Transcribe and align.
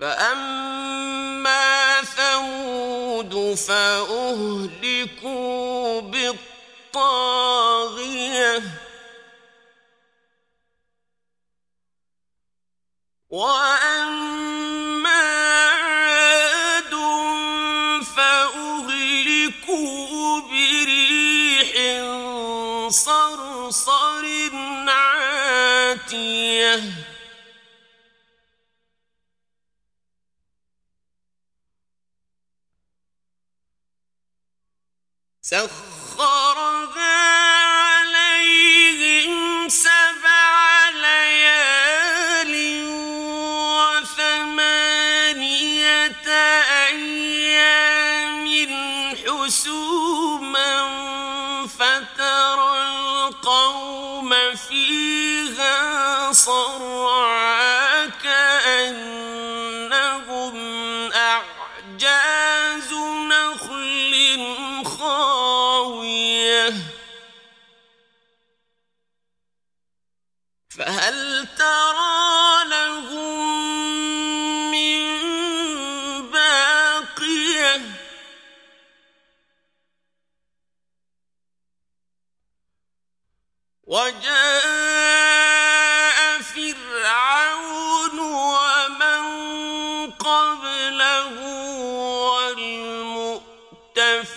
فأما 0.00 2.02
ثمود 2.02 3.54
فأهلكوا 3.54 5.20
بالطاغية. 6.92 8.62
天。 26.06 27.13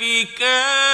بِكَافٍ 0.08 0.87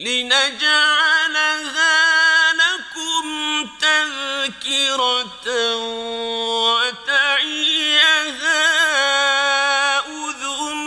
لنجعلها 0.00 1.92
لكم 2.52 3.66
تذكرة 3.80 5.46
وتعيها 6.64 7.80
أذن 9.98 10.86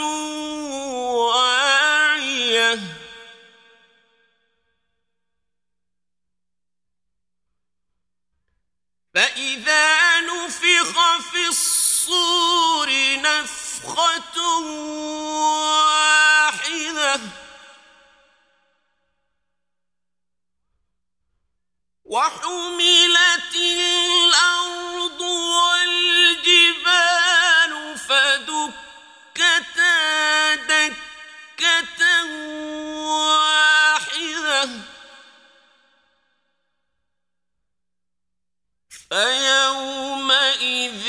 واعية. 1.29 2.79
فإذا 9.13 10.19
نفخ 10.21 11.17
في 11.31 11.47
الصور 11.47 12.89
نفخة 13.21 14.37
فيومئذ 39.13 41.05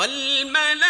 والملائكة 0.00 0.89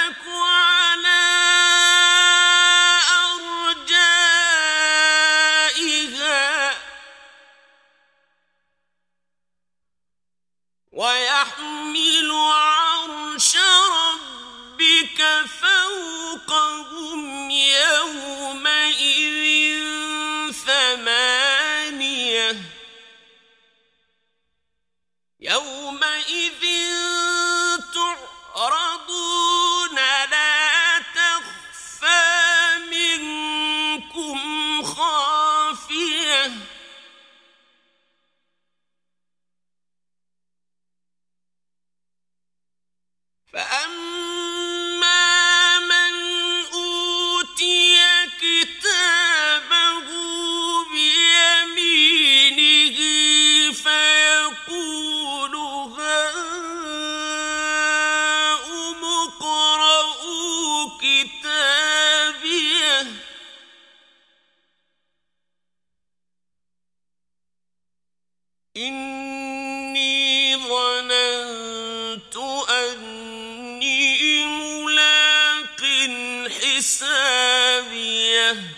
yeah. 78.40 78.69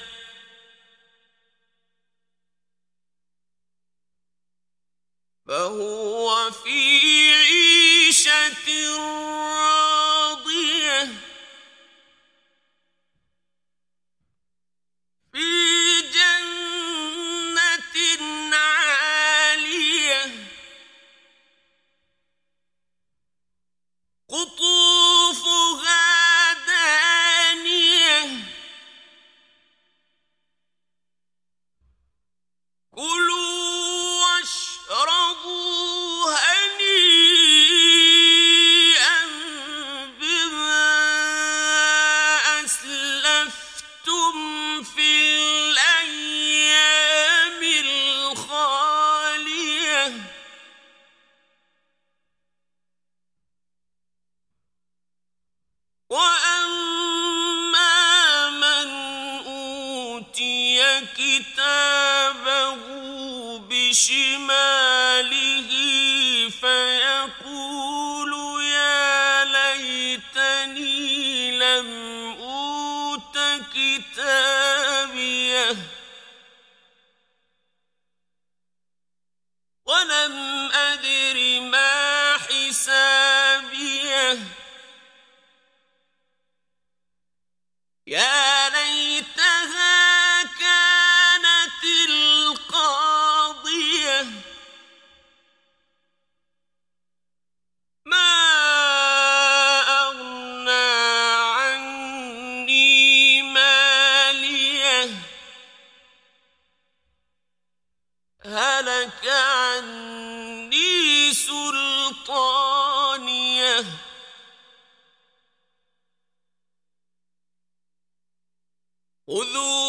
خذوا 119.32 119.81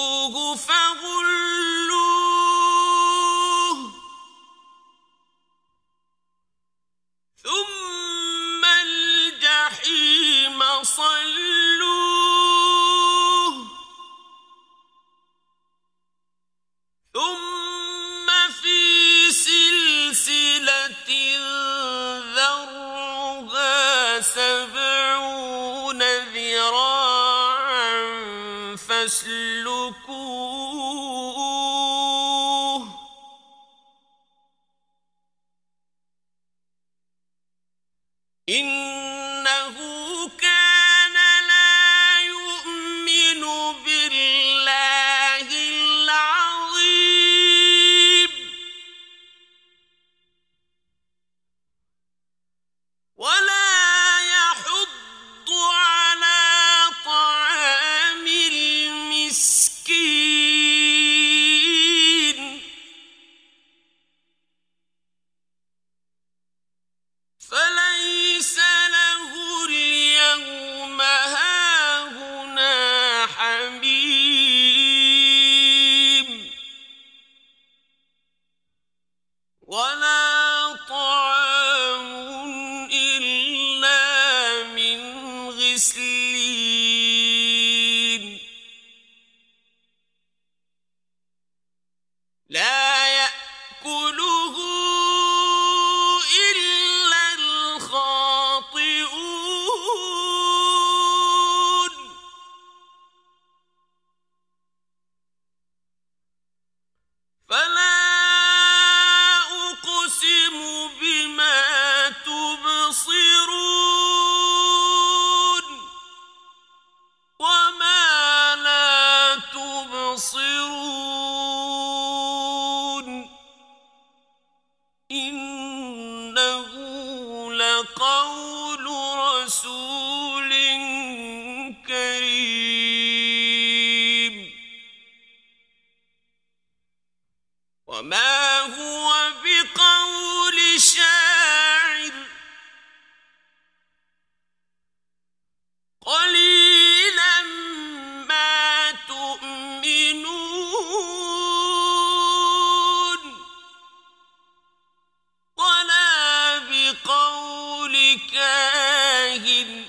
كاهن 158.33 159.85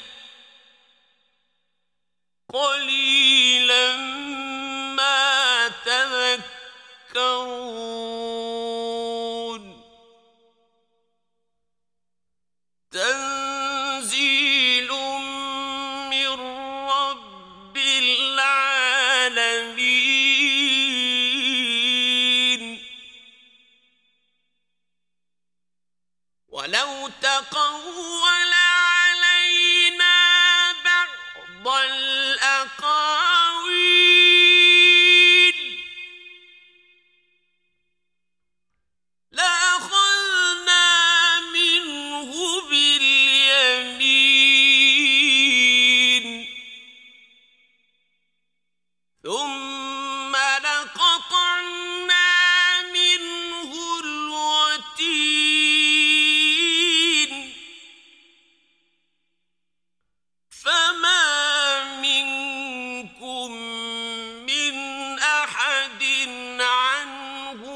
قليل 2.49 3.24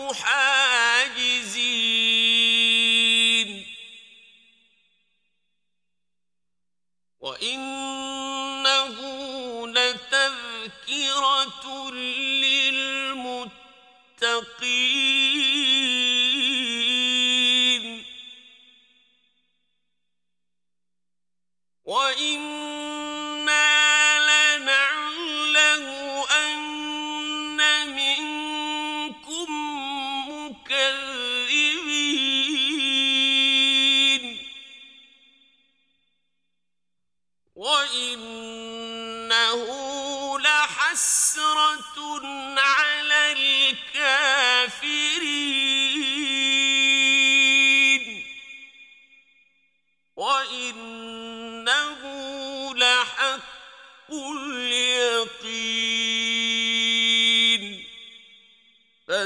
عنه 0.08 0.57